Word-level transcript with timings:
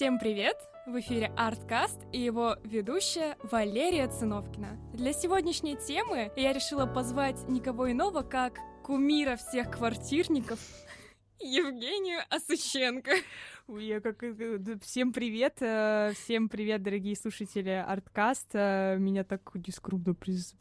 Всем 0.00 0.18
привет! 0.18 0.56
В 0.86 0.98
эфире 1.00 1.30
Арткаст 1.36 2.06
и 2.10 2.18
его 2.18 2.56
ведущая 2.64 3.36
Валерия 3.42 4.08
Циновкина. 4.08 4.80
Для 4.94 5.12
сегодняшней 5.12 5.76
темы 5.76 6.32
я 6.36 6.54
решила 6.54 6.86
позвать 6.86 7.46
никого 7.48 7.92
иного, 7.92 8.22
как 8.22 8.54
кумира 8.82 9.36
всех 9.36 9.70
квартирников 9.70 10.58
Евгению 11.38 12.20
Осущенко. 12.30 13.10
Я 13.68 14.00
как... 14.00 14.22
э, 14.22 14.78
Всем 14.80 15.12
привет, 15.12 15.58
э, 15.60 16.12
всем 16.14 16.48
привет, 16.48 16.82
дорогие 16.82 17.14
слушатели 17.14 17.68
Арткаста. 17.68 18.96
Меня 18.98 19.22
так 19.22 19.54
приз- 19.54 20.54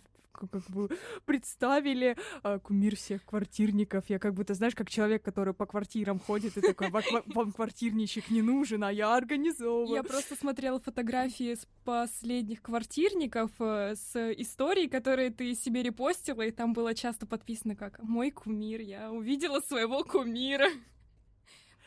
как 0.48 0.64
бы 0.70 0.90
представили 1.26 2.16
э, 2.44 2.60
кумир 2.60 2.96
всех 2.96 3.26
квартирников. 3.26 4.10
Я 4.10 4.20
как 4.20 4.34
будто, 4.34 4.54
знаешь, 4.54 4.76
как 4.76 4.90
человек, 4.90 5.24
который 5.24 5.54
по 5.54 5.66
квартирам 5.66 6.20
ходит 6.20 6.58
и 6.58 6.62
такой, 6.62 6.90
«Ва- 6.90 7.04
ва- 7.12 7.24
вам 7.28 7.52
квартирничек 7.52 8.30
не 8.30 8.42
нужен, 8.42 8.84
а 8.84 8.92
я 8.92 9.16
организовываю. 9.16 9.96
Я 9.96 10.04
просто 10.04 10.36
смотрела 10.36 10.80
фотографии 10.80 11.54
с 11.56 11.68
последних 11.84 12.62
квартирников 12.62 13.52
э, 13.60 13.96
с 13.96 14.16
историей, 14.38 14.88
которые 14.88 15.32
ты 15.32 15.54
себе 15.56 15.84
репостила, 15.84 16.42
и 16.44 16.52
там 16.52 16.74
было 16.74 16.94
часто 16.96 17.26
подписано 17.26 17.76
как 17.76 18.02
«Мой 18.04 18.32
кумир, 18.32 18.82
я 18.82 19.12
увидела 19.12 19.60
своего 19.60 20.04
кумира». 20.04 20.70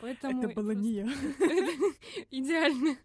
Поэтому 0.01 0.43
Это 0.43 0.53
было 0.53 0.71
не 0.71 0.91
я. 0.91 1.05
Идеально. 2.31 2.97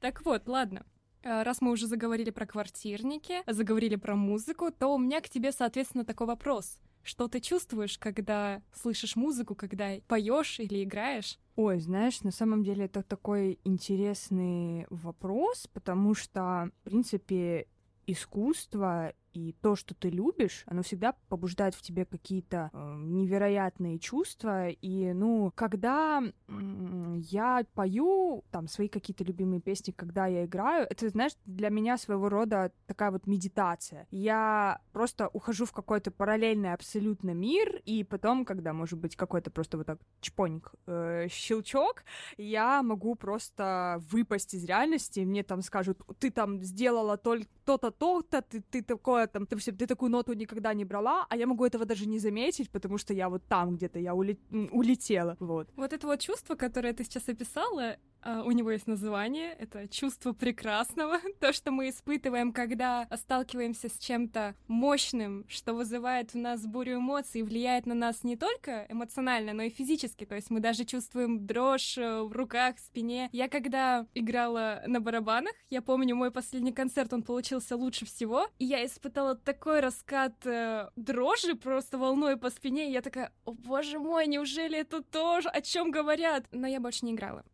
Так 0.00 0.24
вот, 0.24 0.46
ладно. 0.48 0.84
Э, 1.24 1.42
Раз 1.42 1.60
мы 1.60 1.72
уже 1.72 1.86
заговорили 1.86 2.30
про 2.30 2.46
квартирники, 2.46 3.36
заговорили 3.50 3.96
про 3.96 4.14
музыку, 4.14 4.70
то 4.70 4.94
у 4.94 4.98
меня 4.98 5.20
к 5.20 5.28
тебе, 5.28 5.52
соответственно, 5.52 6.04
такой 6.04 6.26
вопрос. 6.26 6.78
Что 7.02 7.28
ты 7.28 7.40
чувствуешь, 7.40 7.98
когда 7.98 8.62
слышишь 8.72 9.16
музыку, 9.16 9.54
когда 9.54 9.96
поешь 10.06 10.60
или 10.60 10.84
играешь? 10.84 11.38
Ой, 11.56 11.78
знаешь, 11.80 12.22
на 12.22 12.30
самом 12.30 12.62
деле 12.62 12.86
это 12.86 13.02
такой 13.02 13.58
интересный 13.64 14.86
вопрос, 14.90 15.66
потому 15.72 16.14
что, 16.14 16.70
в 16.80 16.84
принципе, 16.84 17.66
искусство 18.06 19.12
и 19.34 19.52
то, 19.60 19.76
что 19.76 19.94
ты 19.94 20.10
любишь, 20.10 20.64
оно 20.66 20.82
всегда 20.82 21.14
побуждает 21.28 21.74
в 21.74 21.82
тебе 21.82 22.04
какие-то 22.04 22.70
э, 22.72 22.94
невероятные 22.98 23.98
чувства. 23.98 24.68
И, 24.68 25.12
ну, 25.12 25.52
когда 25.54 26.22
м, 26.48 27.14
я 27.18 27.64
пою 27.74 28.44
там 28.50 28.68
свои 28.68 28.88
какие-то 28.88 29.24
любимые 29.24 29.60
песни, 29.60 29.92
когда 29.92 30.26
я 30.26 30.44
играю, 30.44 30.86
это, 30.88 31.08
знаешь, 31.08 31.32
для 31.44 31.68
меня 31.70 31.98
своего 31.98 32.28
рода 32.28 32.72
такая 32.86 33.10
вот 33.10 33.26
медитация. 33.26 34.06
Я 34.10 34.80
просто 34.92 35.28
ухожу 35.28 35.64
в 35.64 35.72
какой-то 35.72 36.10
параллельный 36.10 36.72
абсолютно 36.72 37.30
мир, 37.30 37.80
и 37.84 38.04
потом, 38.04 38.44
когда, 38.44 38.72
может 38.72 38.98
быть, 38.98 39.16
какой-то 39.16 39.50
просто 39.50 39.76
вот 39.78 39.86
так 39.86 39.98
чпоник, 40.20 40.72
э, 40.86 41.26
щелчок, 41.28 42.04
я 42.36 42.82
могу 42.82 43.14
просто 43.14 44.00
выпасть 44.10 44.54
из 44.54 44.64
реальности, 44.64 45.20
мне 45.20 45.42
там 45.42 45.62
скажут, 45.62 46.00
ты 46.18 46.30
там 46.30 46.62
сделала 46.62 47.16
только 47.16 47.48
то-то, 47.64 47.90
то-то, 47.90 48.42
ты, 48.42 48.60
ты 48.60 48.82
такое 48.82 49.23
там, 49.32 49.46
допустим, 49.50 49.76
ты 49.76 49.86
такую 49.86 50.10
ноту 50.10 50.32
никогда 50.34 50.74
не 50.74 50.84
брала, 50.84 51.26
а 51.28 51.36
я 51.36 51.46
могу 51.46 51.64
этого 51.64 51.84
даже 51.84 52.06
не 52.06 52.18
заметить, 52.18 52.70
потому 52.70 52.98
что 52.98 53.14
я 53.14 53.28
вот 53.28 53.44
там 53.48 53.76
где-то, 53.76 53.98
я 53.98 54.14
улетела, 54.14 55.36
вот. 55.40 55.68
Вот 55.76 55.92
это 55.92 56.06
вот 56.06 56.20
чувство, 56.20 56.54
которое 56.54 56.92
ты 56.92 57.04
сейчас 57.04 57.28
описала, 57.28 57.96
у 58.24 58.50
него 58.50 58.70
есть 58.70 58.86
название, 58.86 59.52
это 59.52 59.88
чувство 59.88 60.32
прекрасного, 60.32 61.18
то, 61.40 61.52
что 61.52 61.70
мы 61.70 61.88
испытываем, 61.88 62.52
когда 62.52 63.06
сталкиваемся 63.14 63.88
с 63.88 63.98
чем-то 63.98 64.54
мощным, 64.68 65.44
что 65.48 65.74
вызывает 65.74 66.32
в 66.32 66.36
нас 66.36 66.66
бурю 66.66 66.96
эмоций 66.98 67.40
и 67.40 67.42
влияет 67.42 67.86
на 67.86 67.94
нас 67.94 68.24
не 68.24 68.36
только 68.36 68.86
эмоционально, 68.88 69.52
но 69.52 69.62
и 69.62 69.70
физически, 69.70 70.24
то 70.24 70.34
есть 70.34 70.50
мы 70.50 70.60
даже 70.60 70.84
чувствуем 70.84 71.46
дрожь 71.46 71.98
э, 71.98 72.22
в 72.22 72.32
руках, 72.32 72.76
в 72.76 72.80
спине. 72.80 73.28
Я 73.32 73.48
когда 73.48 74.06
играла 74.14 74.82
на 74.86 75.00
барабанах, 75.00 75.54
я 75.70 75.82
помню, 75.82 76.16
мой 76.16 76.30
последний 76.30 76.72
концерт, 76.72 77.12
он 77.12 77.22
получился 77.22 77.76
лучше 77.76 78.06
всего, 78.06 78.48
и 78.58 78.64
я 78.64 78.84
испытала 78.84 79.34
такой 79.34 79.80
раскат 79.80 80.34
э, 80.46 80.90
дрожи 80.96 81.54
просто 81.54 81.98
волной 81.98 82.36
по 82.36 82.50
спине, 82.50 82.88
и 82.88 82.92
я 82.92 83.02
такая, 83.02 83.32
о 83.44 83.52
боже 83.52 83.98
мой, 83.98 84.26
неужели 84.26 84.78
это 84.78 85.02
тоже, 85.02 85.48
о 85.48 85.60
чем 85.60 85.90
говорят? 85.90 86.46
Но 86.52 86.66
я 86.66 86.80
больше 86.80 87.04
не 87.04 87.12
играла. 87.12 87.44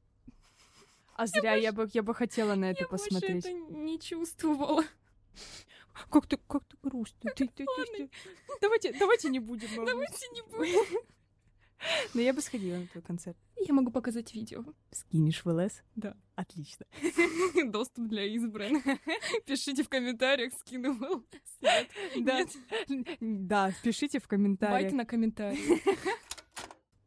А 1.21 1.27
зря 1.27 1.55
я 1.55 1.71
бы, 1.71 1.87
я 1.93 2.03
бы 2.03 2.15
хотела 2.15 2.55
на 2.55 2.71
это 2.71 2.85
я 2.85 2.89
посмотреть. 2.89 3.45
больше 3.45 3.49
это 3.51 3.75
не 3.75 4.01
чувствовала. 4.01 4.83
Как 6.09 6.27
ты, 6.27 6.39
как 6.49 6.65
ты 6.65 6.79
грустно. 6.83 7.31
Ты, 7.37 7.47
ты, 7.47 7.67
ты, 7.67 7.85
ты. 7.95 8.11
Давайте, 8.63 8.95
давайте 8.99 9.29
не 9.29 9.39
будем. 9.39 9.69
Давайте 9.85 10.29
не 10.33 10.41
будем. 10.51 11.01
Но 12.15 12.23
я 12.23 12.33
бы 12.33 12.41
сходила 12.41 12.79
на 12.79 12.87
твой 12.87 13.03
концерт. 13.03 13.37
Я 13.57 13.75
могу 13.75 13.91
показать 13.91 14.33
видео. 14.33 14.65
Скинешь 14.93 15.45
в 15.45 15.49
ЛС? 15.51 15.83
Да. 15.95 16.17
Отлично. 16.37 16.87
Доступ 17.67 18.09
для 18.09 18.25
избранных. 18.25 18.83
Пишите 19.45 19.83
в 19.83 19.91
комментариях, 19.91 20.55
скину 20.55 20.95
в 20.95 21.23
Нет. 21.61 21.89
Да, 22.17 22.47
да, 23.21 23.75
пишите 23.83 24.21
в 24.21 24.23
Байк 24.23 24.31
комментариях. 24.31 24.93
на 24.93 25.05
комментарии. 25.05 25.83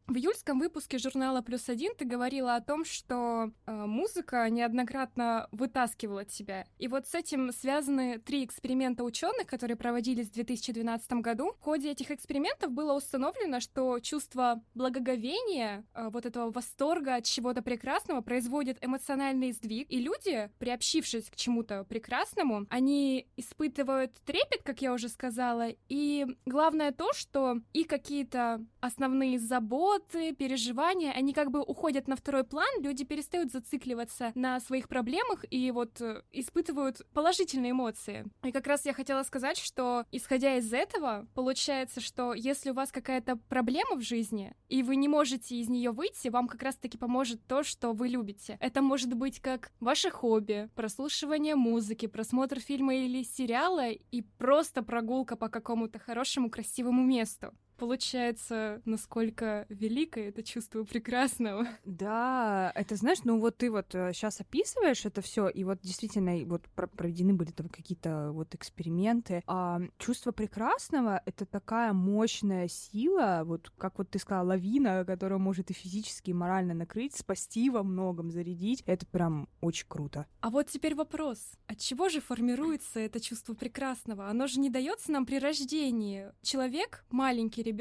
В 0.05 0.17
июльском 0.17 0.59
выпуске 0.59 0.97
журнала 0.97 1.41
«Плюс 1.41 1.69
один» 1.69 1.93
ты 1.97 2.03
говорила 2.03 2.55
о 2.55 2.61
том, 2.61 2.83
что 2.83 3.51
э, 3.65 3.71
музыка 3.71 4.49
неоднократно 4.49 5.47
вытаскивала 5.53 6.25
тебя. 6.25 6.65
И 6.77 6.89
вот 6.89 7.07
с 7.07 7.15
этим 7.15 7.53
связаны 7.53 8.19
три 8.19 8.43
эксперимента 8.43 9.05
ученых, 9.05 9.47
которые 9.47 9.77
проводились 9.77 10.27
в 10.27 10.33
2012 10.33 11.13
году. 11.13 11.53
В 11.57 11.63
ходе 11.63 11.89
этих 11.89 12.11
экспериментов 12.11 12.71
было 12.71 12.93
установлено, 12.93 13.61
что 13.61 14.01
чувство 14.01 14.61
благоговения, 14.75 15.85
э, 15.93 16.09
вот 16.09 16.25
этого 16.25 16.51
восторга 16.51 17.15
от 17.15 17.23
чего-то 17.23 17.61
прекрасного 17.61 18.19
производит 18.19 18.83
эмоциональный 18.83 19.53
сдвиг, 19.53 19.89
и 19.89 20.01
люди, 20.01 20.51
приобщившись 20.59 21.29
к 21.29 21.37
чему-то 21.37 21.85
прекрасному, 21.85 22.67
они 22.69 23.29
испытывают 23.37 24.13
трепет, 24.25 24.63
как 24.63 24.81
я 24.81 24.91
уже 24.91 25.07
сказала, 25.07 25.69
и 25.87 26.27
главное 26.45 26.91
то, 26.91 27.13
что 27.13 27.61
их 27.71 27.87
какие-то 27.87 28.65
основные 28.81 29.39
заботы, 29.39 29.92
переживания, 30.01 31.11
они 31.11 31.33
как 31.33 31.51
бы 31.51 31.61
уходят 31.61 32.07
на 32.07 32.15
второй 32.15 32.43
план, 32.43 32.67
люди 32.79 33.03
перестают 33.03 33.51
зацикливаться 33.51 34.31
на 34.35 34.59
своих 34.59 34.87
проблемах 34.87 35.45
и 35.49 35.71
вот 35.71 36.01
э, 36.01 36.21
испытывают 36.31 37.01
положительные 37.13 37.71
эмоции. 37.71 38.25
И 38.43 38.51
как 38.51 38.67
раз 38.67 38.85
я 38.85 38.93
хотела 38.93 39.23
сказать, 39.23 39.57
что 39.57 40.05
исходя 40.11 40.55
из 40.55 40.71
этого, 40.73 41.27
получается, 41.33 42.01
что 42.01 42.33
если 42.33 42.71
у 42.71 42.73
вас 42.73 42.91
какая-то 42.91 43.37
проблема 43.49 43.95
в 43.95 44.01
жизни, 44.01 44.55
и 44.69 44.83
вы 44.83 44.95
не 44.95 45.07
можете 45.07 45.55
из 45.55 45.69
нее 45.69 45.91
выйти, 45.91 46.29
вам 46.29 46.47
как 46.47 46.63
раз-таки 46.63 46.97
поможет 46.97 47.45
то, 47.47 47.63
что 47.63 47.93
вы 47.93 48.07
любите. 48.07 48.57
Это 48.59 48.81
может 48.81 49.13
быть 49.13 49.39
как 49.39 49.71
ваше 49.79 50.09
хобби, 50.09 50.69
прослушивание 50.75 51.55
музыки, 51.55 52.07
просмотр 52.07 52.59
фильма 52.59 52.95
или 52.95 53.23
сериала 53.23 53.89
и 53.89 54.21
просто 54.37 54.83
прогулка 54.83 55.35
по 55.35 55.49
какому-то 55.49 55.99
хорошему, 55.99 56.49
красивому 56.49 57.03
месту. 57.03 57.53
Получается, 57.83 58.81
насколько 58.85 59.65
великое 59.67 60.29
это 60.29 60.41
чувство 60.41 60.85
прекрасного. 60.85 61.67
Да, 61.85 62.71
это 62.75 62.95
знаешь, 62.95 63.19
ну 63.23 63.39
вот 63.39 63.57
ты 63.57 63.69
вот 63.69 63.87
сейчас 63.91 64.39
описываешь 64.39 65.05
это 65.05 65.21
все, 65.21 65.47
и 65.49 65.63
вот 65.63 65.79
действительно 65.81 66.33
вот 66.45 66.67
про- 66.75 66.87
проведены 66.87 67.33
были 67.33 67.51
там 67.51 67.67
какие-то 67.67 68.31
вот 68.31 68.55
эксперименты. 68.55 69.43
А 69.47 69.81
чувство 69.97 70.31
прекрасного— 70.31 71.21
это 71.25 71.45
такая 71.45 71.93
мощная 71.93 72.67
сила, 72.67 73.43
вот 73.45 73.69
как 73.77 73.97
вот 73.97 74.09
ты 74.09 74.19
сказала, 74.19 74.49
лавина, 74.49 75.03
которая 75.05 75.39
может 75.39 75.69
и 75.69 75.73
физически, 75.73 76.29
и 76.31 76.33
морально 76.33 76.73
накрыть, 76.73 77.15
спасти 77.15 77.69
во 77.69 77.83
многом, 77.83 78.31
зарядить. 78.31 78.81
Это 78.85 79.05
прям 79.05 79.49
очень 79.61 79.85
круто. 79.87 80.25
А 80.39 80.49
вот 80.49 80.67
теперь 80.67 80.95
вопрос. 80.95 81.39
От 81.67 81.79
чего 81.79 82.09
же 82.09 82.21
формируется 82.21 82.99
это 83.01 83.19
чувство 83.19 83.53
прекрасного? 83.53 84.29
Оно 84.29 84.47
же 84.47 84.59
не 84.59 84.69
дается 84.69 85.11
нам 85.11 85.25
при 85.25 85.37
рождении. 85.37 86.31
Человек, 86.41 87.05
маленький 87.11 87.61
ребенок, 87.61 87.72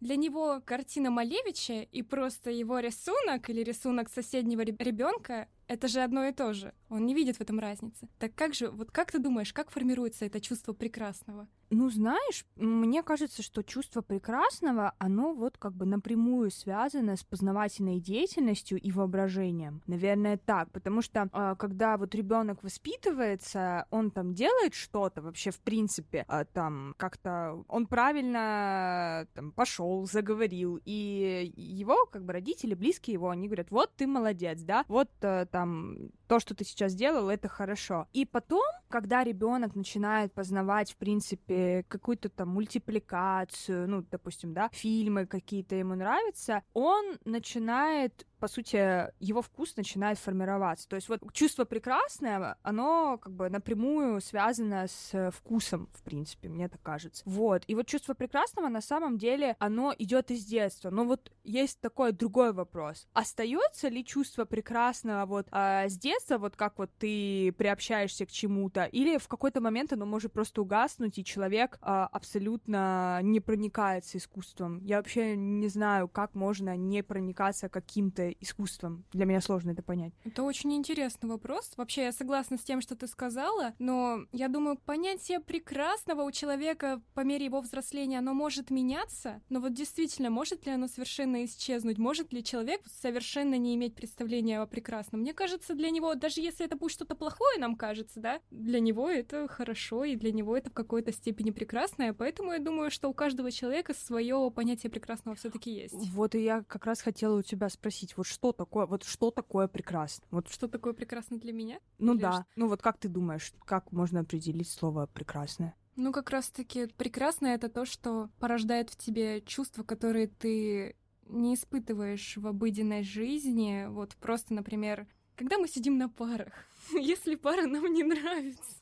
для 0.00 0.16
него 0.16 0.62
картина 0.64 1.10
Малевича 1.10 1.82
и 1.82 2.02
просто 2.02 2.50
его 2.50 2.78
рисунок 2.78 3.50
или 3.50 3.62
рисунок 3.62 4.08
соседнего 4.08 4.62
ребенка 4.62 5.48
это 5.68 5.88
же 5.88 6.00
одно 6.00 6.24
и 6.26 6.32
то 6.32 6.52
же. 6.52 6.72
Он 6.88 7.06
не 7.06 7.14
видит 7.14 7.36
в 7.36 7.40
этом 7.40 7.58
разницы. 7.58 8.08
Так 8.18 8.34
как 8.34 8.54
же, 8.54 8.70
вот 8.70 8.90
как 8.90 9.12
ты 9.12 9.18
думаешь, 9.18 9.52
как 9.52 9.70
формируется 9.70 10.24
это 10.26 10.40
чувство 10.40 10.72
прекрасного? 10.72 11.48
Ну, 11.74 11.88
знаешь, 11.88 12.44
мне 12.56 13.02
кажется, 13.02 13.42
что 13.42 13.62
чувство 13.62 14.02
прекрасного, 14.02 14.92
оно 14.98 15.32
вот 15.32 15.56
как 15.56 15.72
бы 15.72 15.86
напрямую 15.86 16.50
связано 16.50 17.16
с 17.16 17.24
познавательной 17.24 17.98
деятельностью 17.98 18.78
и 18.78 18.92
воображением. 18.92 19.80
Наверное, 19.86 20.36
так, 20.36 20.70
потому 20.70 21.00
что 21.00 21.30
а, 21.32 21.54
когда 21.54 21.96
вот 21.96 22.14
ребенок 22.14 22.62
воспитывается, 22.62 23.86
он 23.90 24.10
там 24.10 24.34
делает 24.34 24.74
что-то 24.74 25.22
вообще 25.22 25.50
в 25.50 25.60
принципе, 25.60 26.26
а, 26.28 26.44
там 26.44 26.94
как-то 26.98 27.64
он 27.68 27.86
правильно 27.86 29.26
там 29.32 29.50
пошел, 29.52 30.04
заговорил, 30.04 30.78
и 30.84 31.54
его 31.56 32.04
как 32.04 32.26
бы 32.26 32.34
родители, 32.34 32.74
близкие 32.74 33.14
его, 33.14 33.30
они 33.30 33.48
говорят, 33.48 33.70
вот 33.70 33.90
ты 33.96 34.06
молодец, 34.06 34.60
да, 34.60 34.84
вот 34.88 35.08
э, 35.22 35.46
там 35.52 36.10
то, 36.26 36.40
что 36.40 36.54
ты 36.54 36.64
сейчас 36.64 36.94
делал, 36.94 37.28
это 37.28 37.46
хорошо. 37.48 38.08
И 38.12 38.24
потом, 38.24 38.64
когда 38.88 39.22
ребенок 39.22 39.76
начинает 39.76 40.32
познавать, 40.32 40.92
в 40.92 40.96
принципе, 40.96 41.84
какую-то 41.88 42.30
там 42.30 42.48
мультипликацию, 42.48 43.88
ну, 43.88 44.02
допустим, 44.10 44.54
да, 44.54 44.70
фильмы 44.72 45.26
какие-то 45.26 45.76
ему 45.76 45.94
нравятся, 45.94 46.62
он 46.72 47.18
начинает 47.24 48.26
по 48.42 48.48
сути, 48.48 49.08
его 49.20 49.40
вкус 49.40 49.76
начинает 49.76 50.18
формироваться. 50.18 50.88
То 50.88 50.96
есть 50.96 51.08
вот 51.08 51.20
чувство 51.32 51.64
прекрасное, 51.64 52.56
оно 52.62 53.16
как 53.18 53.32
бы 53.32 53.48
напрямую 53.48 54.20
связано 54.20 54.88
с 54.88 55.30
вкусом, 55.30 55.88
в 55.94 56.02
принципе, 56.02 56.48
мне 56.48 56.68
так 56.68 56.82
кажется. 56.82 57.22
Вот. 57.24 57.62
И 57.68 57.76
вот 57.76 57.86
чувство 57.86 58.14
прекрасного 58.14 58.66
на 58.66 58.80
самом 58.80 59.16
деле, 59.16 59.54
оно 59.60 59.94
идет 59.96 60.32
из 60.32 60.44
детства. 60.44 60.90
Но 60.90 61.04
вот 61.04 61.30
есть 61.44 61.80
такой 61.80 62.10
другой 62.10 62.52
вопрос. 62.52 63.06
Остается 63.12 63.86
ли 63.86 64.04
чувство 64.04 64.44
прекрасного 64.44 65.24
вот 65.24 65.41
а, 65.50 65.88
с 65.88 65.96
детства, 65.96 66.38
вот 66.38 66.56
как 66.56 66.78
вот 66.78 66.90
ты 66.98 67.52
приобщаешься 67.56 68.26
к 68.26 68.30
чему-то, 68.30 68.84
или 68.84 69.18
в 69.18 69.28
какой-то 69.28 69.60
момент 69.60 69.92
оно 69.92 70.06
может 70.06 70.32
просто 70.32 70.62
угаснуть, 70.62 71.18
и 71.18 71.24
человек 71.24 71.78
а, 71.80 72.06
абсолютно 72.06 73.20
не 73.22 73.40
проникается 73.40 74.18
искусством? 74.18 74.78
Я 74.84 74.98
вообще 74.98 75.36
не 75.36 75.68
знаю, 75.68 76.08
как 76.08 76.34
можно 76.34 76.76
не 76.76 77.02
проникаться 77.02 77.68
каким-то 77.68 78.30
искусством. 78.30 79.04
Для 79.12 79.24
меня 79.24 79.40
сложно 79.40 79.70
это 79.70 79.82
понять. 79.82 80.12
Это 80.24 80.42
очень 80.42 80.74
интересный 80.74 81.28
вопрос. 81.28 81.72
Вообще, 81.76 82.04
я 82.04 82.12
согласна 82.12 82.56
с 82.58 82.62
тем, 82.62 82.80
что 82.80 82.96
ты 82.96 83.06
сказала, 83.06 83.74
но 83.78 84.20
я 84.32 84.48
думаю, 84.48 84.76
понятие 84.76 85.40
прекрасного 85.40 86.22
у 86.22 86.30
человека 86.30 87.00
по 87.14 87.20
мере 87.20 87.46
его 87.46 87.60
взросления, 87.60 88.18
оно 88.18 88.34
может 88.34 88.70
меняться, 88.70 89.40
но 89.48 89.60
вот 89.60 89.74
действительно, 89.74 90.30
может 90.30 90.66
ли 90.66 90.72
оно 90.72 90.88
совершенно 90.88 91.44
исчезнуть? 91.44 91.98
Может 91.98 92.32
ли 92.32 92.42
человек 92.42 92.82
совершенно 92.86 93.56
не 93.56 93.74
иметь 93.74 93.94
представления 93.94 94.60
о 94.60 94.66
прекрасном? 94.66 95.20
Мне 95.20 95.31
кажется, 95.32 95.74
для 95.74 95.90
него, 95.90 96.14
даже 96.14 96.40
если 96.40 96.66
это 96.66 96.76
будет 96.76 96.92
что-то 96.92 97.14
плохое, 97.14 97.58
нам 97.58 97.76
кажется, 97.76 98.20
да, 98.20 98.40
для 98.50 98.80
него 98.80 99.08
это 99.08 99.48
хорошо, 99.48 100.04
и 100.04 100.16
для 100.16 100.32
него 100.32 100.56
это 100.56 100.70
в 100.70 100.74
какой-то 100.74 101.12
степени 101.12 101.50
прекрасное, 101.50 102.12
поэтому 102.12 102.52
я 102.52 102.58
думаю, 102.58 102.90
что 102.90 103.08
у 103.08 103.14
каждого 103.14 103.50
человека 103.50 103.94
свое 103.94 104.50
понятие 104.54 104.90
прекрасного 104.90 105.36
все 105.36 105.50
таки 105.50 105.70
есть. 105.70 105.94
Вот 106.10 106.34
и 106.34 106.42
я 106.42 106.62
как 106.64 106.86
раз 106.86 107.00
хотела 107.00 107.38
у 107.38 107.42
тебя 107.42 107.68
спросить, 107.68 108.16
вот 108.16 108.26
что 108.26 108.52
такое, 108.52 108.86
вот 108.86 109.04
что 109.04 109.30
такое 109.30 109.68
прекрасно? 109.68 110.24
Вот 110.30 110.48
что 110.48 110.68
такое 110.68 110.92
прекрасно 110.92 111.38
для 111.38 111.52
меня? 111.52 111.78
Ну 111.98 112.14
Или 112.14 112.22
да, 112.22 112.32
что? 112.32 112.46
ну 112.56 112.68
вот 112.68 112.82
как 112.82 112.98
ты 112.98 113.08
думаешь, 113.08 113.52
как 113.64 113.90
можно 113.92 114.20
определить 114.20 114.68
слово 114.68 115.06
прекрасное? 115.12 115.74
Ну, 115.94 116.10
как 116.10 116.30
раз-таки 116.30 116.86
прекрасное 116.86 117.54
это 117.54 117.68
то, 117.68 117.84
что 117.84 118.30
порождает 118.38 118.88
в 118.88 118.96
тебе 118.96 119.42
чувства, 119.42 119.82
которые 119.82 120.26
ты 120.26 120.96
не 121.28 121.54
испытываешь 121.54 122.36
в 122.36 122.46
обыденной 122.46 123.02
жизни. 123.02 123.86
Вот 123.88 124.16
просто, 124.16 124.54
например, 124.54 125.06
когда 125.42 125.58
мы 125.58 125.66
сидим 125.66 125.98
на 125.98 126.08
парах, 126.08 126.52
если 126.92 127.34
пара 127.34 127.66
нам 127.66 127.92
не 127.92 128.04
нравится, 128.04 128.76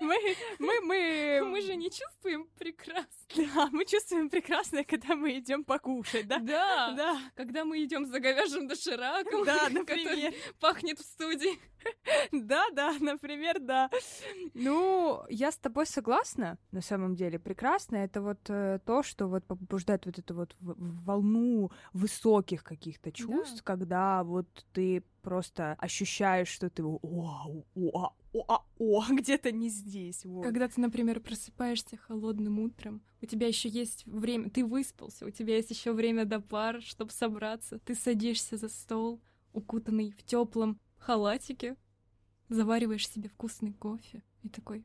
мы, 0.00 0.16
мы, 0.58 0.80
мы... 0.80 1.40
Мы 1.54 1.60
же 1.60 1.76
не 1.76 1.90
чувствуем 1.90 2.48
прекрасно. 2.58 3.06
Да, 3.36 3.68
мы 3.70 3.84
чувствуем 3.84 4.28
прекрасно, 4.28 4.84
когда 4.84 5.14
мы 5.14 5.38
идем 5.38 5.64
покушать, 5.64 6.26
да? 6.26 6.38
Да, 6.38 6.94
да. 6.96 7.20
Когда 7.34 7.64
мы 7.64 7.82
идем 7.82 8.06
за 8.06 8.20
говяжьим 8.20 8.66
дошираком, 8.66 9.44
да, 9.44 9.68
например. 9.70 10.34
пахнет 10.60 10.98
в 10.98 11.04
студии. 11.04 11.58
Да, 12.32 12.64
да, 12.72 12.94
например, 13.00 13.60
да. 13.60 13.90
Ну, 14.54 15.22
я 15.28 15.52
с 15.52 15.56
тобой 15.56 15.86
согласна, 15.86 16.58
на 16.72 16.80
самом 16.80 17.14
деле. 17.14 17.38
Прекрасно 17.38 17.96
это 17.96 18.20
вот 18.20 18.38
э, 18.48 18.78
то, 18.84 19.02
что 19.02 19.26
вот 19.26 19.44
побуждает 19.44 20.06
вот 20.06 20.18
эту 20.18 20.34
вот 20.34 20.56
волну 20.60 21.70
высоких 21.92 22.64
каких-то 22.64 23.12
чувств, 23.12 23.56
да. 23.58 23.62
когда 23.64 24.24
вот 24.24 24.48
ты 24.72 25.02
просто 25.22 25.76
ощущаешь, 25.78 26.48
что 26.48 26.70
ты 26.70 26.82
вау, 26.82 27.66
вау, 27.74 28.14
о, 28.40 28.64
о, 28.78 29.04
где-то 29.10 29.52
не 29.52 29.68
здесь. 29.68 30.24
Вот. 30.24 30.42
Когда 30.42 30.68
ты, 30.68 30.80
например, 30.80 31.20
просыпаешься 31.20 31.96
холодным 31.96 32.58
утром, 32.58 33.02
у 33.22 33.26
тебя 33.26 33.46
еще 33.46 33.68
есть 33.68 34.04
время, 34.06 34.50
ты 34.50 34.64
выспался, 34.64 35.26
у 35.26 35.30
тебя 35.30 35.56
есть 35.56 35.70
еще 35.70 35.92
время 35.92 36.24
до 36.24 36.40
пар, 36.40 36.82
чтобы 36.82 37.12
собраться, 37.12 37.78
ты 37.78 37.94
садишься 37.94 38.56
за 38.56 38.68
стол, 38.68 39.20
укутанный 39.52 40.10
в 40.10 40.22
теплом 40.24 40.80
халатике, 40.98 41.76
завариваешь 42.48 43.08
себе 43.08 43.28
вкусный 43.28 43.72
кофе 43.72 44.22
и 44.42 44.48
такой... 44.48 44.84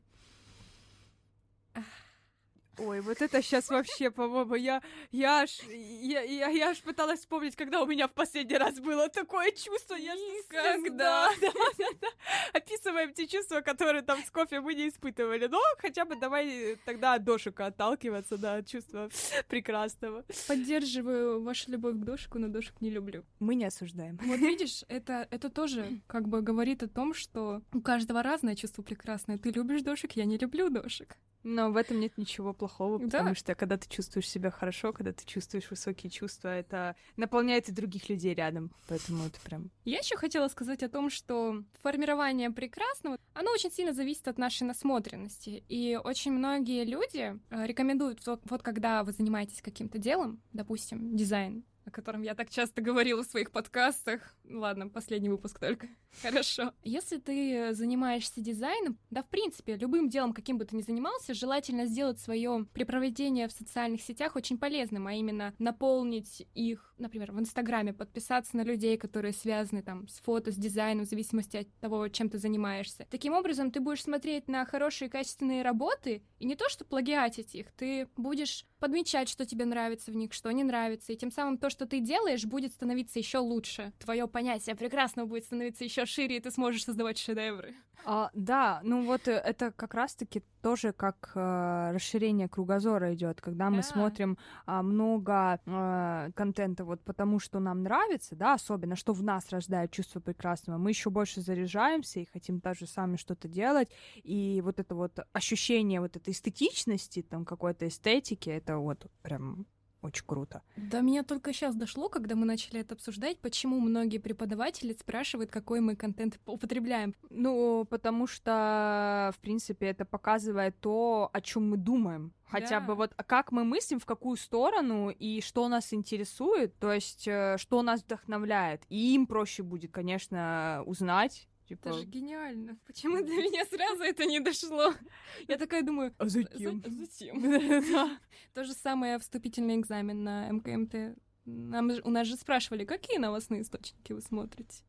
Ой, 2.80 3.00
вот 3.02 3.20
это 3.20 3.42
сейчас 3.42 3.68
вообще, 3.68 4.10
по-моему, 4.10 4.54
я, 4.54 4.82
я 5.12 5.42
аж, 5.42 5.60
я, 5.68 6.22
я, 6.22 6.48
я 6.48 6.70
аж 6.70 6.80
пыталась 6.80 7.20
вспомнить, 7.20 7.54
когда 7.54 7.82
у 7.82 7.86
меня 7.86 8.08
в 8.08 8.12
последний 8.12 8.56
раз 8.56 8.80
было 8.80 9.08
такое 9.08 9.50
чувство. 9.50 9.94
Я 9.94 10.14
Никогда. 10.14 11.28
Да, 11.40 11.52
да, 11.78 11.86
да. 12.00 12.08
Описываем 12.52 13.12
те 13.12 13.26
чувства, 13.26 13.60
которые 13.60 14.02
там 14.02 14.22
с 14.22 14.30
кофе 14.30 14.60
мы 14.60 14.74
не 14.74 14.88
испытывали. 14.88 15.46
Но 15.46 15.60
хотя 15.78 16.04
бы 16.04 16.16
давай 16.16 16.76
тогда 16.84 17.14
от 17.14 17.24
дошика 17.24 17.66
отталкиваться, 17.66 18.38
да, 18.38 18.56
от 18.56 18.66
чувства 18.66 19.08
прекрасного. 19.48 20.24
Поддерживаю 20.48 21.42
вашу 21.42 21.70
любовь 21.70 21.94
к 21.94 22.04
дошику, 22.04 22.38
но 22.38 22.48
дошик 22.48 22.80
не 22.80 22.90
люблю. 22.90 23.24
Мы 23.40 23.54
не 23.54 23.64
осуждаем. 23.64 24.18
Вот 24.22 24.38
видишь, 24.38 24.84
это, 24.88 25.26
это 25.30 25.50
тоже 25.50 26.00
как 26.06 26.28
бы 26.28 26.42
говорит 26.42 26.82
о 26.82 26.88
том, 26.88 27.14
что 27.14 27.62
у 27.72 27.80
каждого 27.80 28.22
разное 28.22 28.56
чувство 28.56 28.82
прекрасное. 28.82 29.38
Ты 29.38 29.50
любишь 29.50 29.82
дошик, 29.82 30.12
я 30.12 30.24
не 30.24 30.38
люблю 30.38 30.70
дошик. 30.70 31.16
Но 31.42 31.70
в 31.70 31.76
этом 31.76 32.00
нет 32.00 32.16
ничего 32.18 32.52
плохого, 32.52 32.98
потому 32.98 33.30
да. 33.30 33.34
что 33.34 33.54
когда 33.54 33.76
ты 33.76 33.88
чувствуешь 33.88 34.28
себя 34.28 34.50
хорошо, 34.50 34.92
когда 34.92 35.12
ты 35.12 35.24
чувствуешь 35.24 35.70
высокие 35.70 36.10
чувства, 36.10 36.48
это 36.48 36.96
наполняет 37.16 37.68
и 37.68 37.72
других 37.72 38.08
людей 38.08 38.34
рядом. 38.34 38.70
Поэтому 38.88 39.26
это 39.26 39.40
прям... 39.40 39.70
Я 39.84 39.98
еще 39.98 40.16
хотела 40.16 40.48
сказать 40.48 40.82
о 40.82 40.88
том, 40.88 41.10
что 41.10 41.64
формирование 41.82 42.50
прекрасного, 42.50 43.16
оно 43.34 43.52
очень 43.52 43.70
сильно 43.70 43.92
зависит 43.92 44.28
от 44.28 44.38
нашей 44.38 44.64
насмотренности. 44.64 45.64
И 45.68 45.98
очень 46.02 46.32
многие 46.32 46.84
люди 46.84 47.38
э, 47.50 47.66
рекомендуют, 47.66 48.26
вот, 48.26 48.42
вот 48.48 48.62
когда 48.62 49.02
вы 49.04 49.12
занимаетесь 49.12 49.62
каким-то 49.62 49.98
делом, 49.98 50.42
допустим, 50.52 51.16
дизайн, 51.16 51.64
о 51.84 51.90
котором 51.90 52.22
я 52.22 52.34
так 52.34 52.50
часто 52.50 52.82
говорила 52.82 53.22
в 53.22 53.26
своих 53.26 53.50
подкастах. 53.50 54.34
Ладно, 54.48 54.88
последний 54.88 55.28
выпуск 55.28 55.58
только. 55.58 55.88
Хорошо. 56.22 56.72
Если 56.82 57.18
ты 57.18 57.72
занимаешься 57.72 58.40
дизайном, 58.40 58.98
да, 59.10 59.22
в 59.22 59.28
принципе, 59.28 59.76
любым 59.76 60.08
делом, 60.08 60.32
каким 60.32 60.58
бы 60.58 60.64
ты 60.64 60.76
ни 60.76 60.82
занимался, 60.82 61.34
желательно 61.34 61.86
сделать 61.86 62.20
свое 62.20 62.66
препровождение 62.72 63.48
в 63.48 63.52
социальных 63.52 64.02
сетях 64.02 64.36
очень 64.36 64.58
полезным, 64.58 65.06
а 65.06 65.14
именно 65.14 65.54
наполнить 65.58 66.46
их, 66.54 66.94
например, 66.98 67.32
в 67.32 67.40
Инстаграме, 67.40 67.92
подписаться 67.92 68.56
на 68.56 68.62
людей, 68.62 68.98
которые 68.98 69.32
связаны 69.32 69.82
там 69.82 70.08
с 70.08 70.18
фото, 70.20 70.52
с 70.52 70.56
дизайном, 70.56 71.06
в 71.06 71.08
зависимости 71.08 71.58
от 71.58 71.74
того, 71.80 72.08
чем 72.08 72.28
ты 72.28 72.38
занимаешься. 72.38 73.06
Таким 73.10 73.32
образом, 73.32 73.70
ты 73.70 73.80
будешь 73.80 74.02
смотреть 74.02 74.48
на 74.48 74.64
хорошие 74.64 75.08
качественные 75.08 75.62
работы, 75.62 76.22
и 76.38 76.44
не 76.44 76.56
то, 76.56 76.68
что 76.68 76.84
плагиатить 76.84 77.54
их, 77.54 77.70
ты 77.72 78.08
будешь 78.16 78.66
подмечать, 78.78 79.28
что 79.28 79.46
тебе 79.46 79.64
нравится 79.64 80.10
в 80.10 80.16
них, 80.16 80.32
что 80.32 80.50
не 80.50 80.64
нравится, 80.64 81.12
и 81.12 81.16
тем 81.16 81.30
самым 81.30 81.58
то, 81.58 81.69
что 81.70 81.86
ты 81.86 82.00
делаешь, 82.00 82.44
будет 82.44 82.72
становиться 82.72 83.18
еще 83.18 83.38
лучше. 83.38 83.92
Твое 83.98 84.26
понятие 84.26 84.74
прекрасного 84.74 85.26
будет 85.26 85.44
становиться 85.44 85.84
еще 85.84 86.06
шире, 86.06 86.36
и 86.36 86.40
ты 86.40 86.50
сможешь 86.50 86.84
создавать 86.84 87.18
шедевры. 87.18 87.74
А, 88.04 88.30
да, 88.34 88.80
ну 88.82 89.04
вот 89.04 89.28
э, 89.28 89.32
это 89.32 89.72
как 89.72 89.94
раз-таки 89.94 90.42
тоже 90.62 90.92
как 90.92 91.32
э, 91.34 91.90
расширение 91.92 92.48
кругозора 92.48 93.14
идет, 93.14 93.40
когда 93.40 93.70
мы 93.70 93.78
yeah. 93.78 93.82
смотрим 93.82 94.38
э, 94.66 94.80
много 94.82 95.60
э, 95.66 96.30
контента 96.34 96.84
вот 96.84 97.02
потому, 97.02 97.38
что 97.38 97.60
нам 97.60 97.82
нравится, 97.82 98.36
да, 98.36 98.54
особенно 98.54 98.96
что 98.96 99.12
в 99.12 99.22
нас 99.22 99.50
рождает 99.50 99.90
чувство 99.90 100.20
прекрасного, 100.20 100.78
мы 100.78 100.90
еще 100.90 101.10
больше 101.10 101.40
заряжаемся 101.40 102.20
и 102.20 102.28
хотим 102.32 102.60
также 102.60 102.86
сами 102.86 103.16
что-то 103.16 103.48
делать, 103.48 103.90
и 104.14 104.62
вот 104.64 104.80
это 104.80 104.94
вот 104.94 105.18
ощущение 105.32 106.00
вот 106.00 106.16
этой 106.16 106.32
эстетичности, 106.32 107.22
там 107.22 107.44
какой-то 107.44 107.86
эстетики, 107.86 108.48
это 108.48 108.78
вот 108.78 109.06
прям 109.22 109.66
очень 110.02 110.24
круто. 110.26 110.62
Да, 110.76 111.00
меня 111.00 111.22
только 111.22 111.52
сейчас 111.52 111.74
дошло, 111.74 112.08
когда 112.08 112.34
мы 112.34 112.46
начали 112.46 112.80
это 112.80 112.94
обсуждать, 112.94 113.38
почему 113.38 113.80
многие 113.80 114.18
преподаватели 114.18 114.96
спрашивают, 114.98 115.50
какой 115.50 115.80
мы 115.80 115.96
контент 115.96 116.38
употребляем. 116.46 117.14
Ну, 117.28 117.86
потому 117.88 118.26
что, 118.26 119.32
в 119.36 119.40
принципе, 119.40 119.86
это 119.86 120.04
показывает 120.04 120.78
то, 120.80 121.30
о 121.32 121.40
чем 121.40 121.70
мы 121.70 121.76
думаем. 121.76 122.32
Хотя 122.50 122.80
да. 122.80 122.86
бы 122.86 122.94
вот 122.96 123.14
как 123.26 123.52
мы 123.52 123.64
мыслим, 123.64 124.00
в 124.00 124.06
какую 124.06 124.36
сторону 124.36 125.10
и 125.10 125.40
что 125.40 125.68
нас 125.68 125.92
интересует, 125.92 126.76
то 126.78 126.92
есть 126.92 127.28
э, 127.28 127.56
что 127.58 127.82
нас 127.82 128.02
вдохновляет. 128.02 128.82
И 128.88 129.14
им 129.14 129.26
проще 129.26 129.62
будет, 129.62 129.92
конечно, 129.92 130.82
узнать 130.86 131.46
Типа... 131.70 131.90
Это 131.90 131.98
же 131.98 132.04
гениально. 132.04 132.76
Почему 132.86 133.22
для 133.22 133.36
меня 133.36 133.64
сразу 133.64 134.02
это 134.02 134.26
не 134.26 134.40
дошло? 134.40 134.92
Я 135.48 135.56
такая 135.56 135.82
думаю, 135.82 136.12
а 136.18 136.28
зачем? 136.28 136.82
За- 136.82 136.90
зачем? 136.90 138.18
То 138.54 138.64
же 138.64 138.72
самое 138.72 139.20
вступительный 139.20 139.76
экзамен 139.76 140.24
на 140.24 140.50
МКМТ. 140.50 141.16
Нам, 141.44 141.92
у 142.02 142.10
нас 142.10 142.26
же 142.26 142.34
спрашивали, 142.34 142.84
какие 142.84 143.18
новостные 143.18 143.62
источники 143.62 144.12
вы 144.12 144.20
смотрите? 144.20 144.82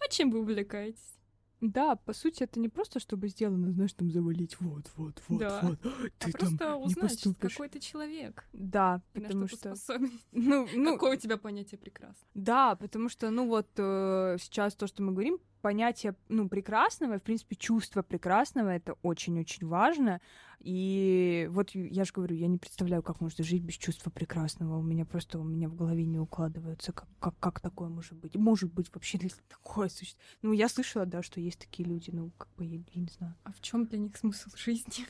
А 0.00 0.08
чем 0.10 0.30
вы 0.30 0.40
увлекаетесь? 0.40 1.18
Да, 1.62 1.96
по 1.96 2.12
сути, 2.12 2.42
это 2.42 2.60
не 2.60 2.68
просто, 2.68 3.00
чтобы 3.00 3.28
сделано, 3.28 3.72
знаешь, 3.72 3.94
там 3.94 4.10
завалить, 4.10 4.60
вот, 4.60 4.90
вот, 4.96 5.22
вот, 5.28 5.40
да. 5.40 5.60
вот. 5.62 5.80
Ты 6.18 6.28
а 6.28 6.32
там 6.32 6.56
просто 6.56 6.76
узнать, 6.76 7.26
какой 7.40 7.68
ты 7.68 7.80
человек. 7.80 8.46
Да, 8.52 9.02
потому 9.14 9.48
что... 9.48 9.74
что... 9.74 9.98
Ну, 10.32 10.68
ну... 10.74 10.92
Какое 10.92 11.16
у 11.16 11.18
тебя 11.18 11.38
понятие 11.38 11.78
прекрасно. 11.78 12.28
Да, 12.34 12.76
потому 12.76 13.08
что, 13.08 13.30
ну 13.30 13.48
вот, 13.48 13.68
э, 13.76 14.36
сейчас 14.40 14.74
то, 14.74 14.86
что 14.86 15.02
мы 15.02 15.12
говорим, 15.12 15.38
понятие, 15.58 16.14
ну, 16.28 16.48
прекрасного, 16.48 17.18
в 17.18 17.22
принципе, 17.22 17.56
чувство 17.56 18.02
прекрасного, 18.02 18.68
это 18.68 18.94
очень-очень 19.02 19.66
важно. 19.66 20.20
И 20.60 21.48
вот 21.52 21.70
я 21.70 22.04
же 22.04 22.12
говорю, 22.12 22.34
я 22.34 22.48
не 22.48 22.58
представляю, 22.58 23.02
как 23.02 23.20
можно 23.20 23.44
жить 23.44 23.62
без 23.62 23.74
чувства 23.74 24.10
прекрасного. 24.10 24.78
У 24.78 24.82
меня 24.82 25.04
просто 25.04 25.38
у 25.38 25.44
меня 25.44 25.68
в 25.68 25.76
голове 25.76 26.04
не 26.04 26.18
укладывается, 26.18 26.92
как, 26.92 27.08
как, 27.20 27.38
как 27.38 27.60
такое 27.60 27.88
может 27.88 28.14
быть. 28.14 28.34
Может 28.34 28.72
быть 28.72 28.92
вообще 28.92 29.18
такое 29.48 29.88
существует. 29.88 30.38
Ну, 30.42 30.52
я 30.52 30.68
слышала, 30.68 31.06
да, 31.06 31.22
что 31.22 31.40
есть 31.40 31.60
такие 31.60 31.88
люди, 31.88 32.10
ну, 32.10 32.30
как 32.36 32.48
бы, 32.56 32.64
я, 32.64 32.80
я 32.92 33.00
не 33.00 33.08
знаю. 33.08 33.34
А 33.44 33.52
в 33.52 33.60
чем 33.60 33.86
для 33.86 33.98
них 33.98 34.16
смысл 34.16 34.50
жизни? 34.56 35.06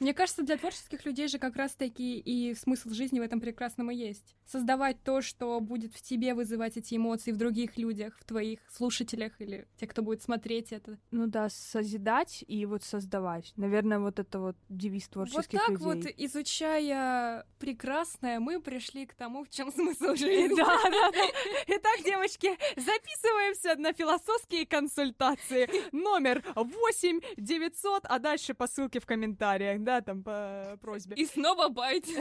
Мне 0.00 0.12
кажется, 0.12 0.42
для 0.42 0.56
творческих 0.56 1.04
людей 1.04 1.28
же 1.28 1.38
как 1.38 1.56
раз-таки 1.56 2.18
и 2.18 2.54
смысл 2.54 2.90
жизни 2.90 3.20
в 3.20 3.22
этом 3.22 3.40
прекрасном 3.40 3.90
и 3.90 3.94
есть. 3.94 4.34
Создавать 4.44 5.02
то, 5.02 5.22
что 5.22 5.60
будет 5.60 5.94
в 5.94 6.02
тебе 6.02 6.34
вызывать 6.34 6.76
эти 6.76 6.96
эмоции 6.96 7.30
в 7.30 7.36
других 7.36 7.78
людях, 7.78 8.18
в 8.18 8.24
твоих 8.24 8.60
слушателях 8.70 9.40
или 9.40 9.68
те, 9.78 9.86
кто 9.86 10.02
будет 10.02 10.22
смотреть 10.22 10.72
это. 10.72 10.98
Ну 11.10 11.26
да, 11.26 11.48
созидать 11.48 12.44
и 12.46 12.66
вот 12.66 12.82
создавать. 12.82 13.52
Наверное, 13.56 14.00
вот 14.00 14.18
это 14.18 14.40
вот 14.40 14.56
девиз 14.68 15.08
творческих 15.08 15.60
вот 15.60 15.60
так 15.60 15.70
людей. 15.70 15.84
вот, 15.84 16.14
изучая 16.18 17.46
прекрасное, 17.58 18.40
мы 18.40 18.60
пришли 18.60 19.06
к 19.06 19.14
тому, 19.14 19.44
в 19.44 19.50
чем 19.50 19.70
смысл 19.72 20.14
жизни. 20.16 20.56
Да, 20.56 20.78
да, 20.84 21.10
да. 21.10 21.24
Итак, 21.68 22.04
девочки, 22.04 22.50
записываемся 22.76 23.76
на 23.76 23.92
философские 23.92 24.66
консультации. 24.66 25.70
Номер 25.92 26.42
8 26.56 27.20
900, 27.36 28.06
а 28.06 28.18
дальше 28.18 28.54
по 28.54 28.66
ссылке 28.66 28.98
в 28.98 29.06
комментариях 29.06 29.83
да, 29.84 30.00
там 30.00 30.22
по 30.22 30.78
просьбе. 30.80 31.16
И 31.16 31.26
снова 31.26 31.68
байт. 31.68 32.04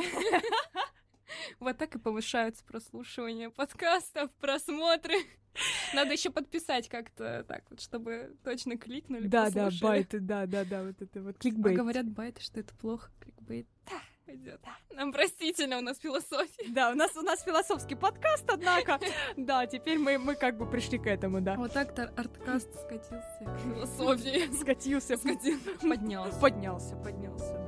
Вот 1.59 1.77
так 1.79 1.95
и 1.95 1.99
повышаются 1.99 2.63
прослушивания 2.63 3.49
подкастов, 3.49 4.29
просмотры. 4.33 5.15
Надо 5.93 6.13
еще 6.13 6.29
подписать 6.29 6.89
как-то 6.89 7.43
так 7.47 7.63
вот, 7.71 7.81
чтобы 7.81 8.35
точно 8.43 8.77
кликнули. 8.77 9.27
Да, 9.27 9.49
да, 9.49 9.69
байты, 9.81 10.19
да, 10.19 10.45
да, 10.45 10.63
да, 10.63 10.83
вот 10.83 11.01
это 11.01 11.21
вот 11.23 11.39
кликбейт. 11.39 11.75
А 11.75 11.81
говорят 11.81 12.07
байты, 12.07 12.41
что 12.41 12.59
это 12.59 12.75
плохо, 12.75 13.09
кликбейт. 13.19 13.67
Да 13.87 13.99
пойдет. 14.25 14.59
Нам 14.91 15.11
простительно, 15.11 15.77
у 15.77 15.81
нас 15.81 15.99
философия. 15.99 16.65
Да, 16.69 16.91
у 16.91 16.95
нас 16.95 17.15
у 17.15 17.21
нас 17.21 17.43
философский 17.43 17.95
подкаст, 17.95 18.49
однако. 18.49 18.99
Да, 19.37 19.65
теперь 19.65 19.97
мы, 19.97 20.17
мы 20.17 20.35
как 20.35 20.57
бы 20.57 20.65
пришли 20.65 20.97
к 20.97 21.07
этому, 21.07 21.41
да. 21.41 21.55
Вот 21.55 21.73
так-то 21.73 22.13
арткаст 22.17 22.69
скатился 22.81 23.39
к 23.45 23.59
философии. 23.59 24.53
Скатился. 24.53 25.17
Скатился. 25.17 25.77
Поднялся. 25.81 26.39
Поднялся, 26.39 26.95
поднялся. 26.97 27.62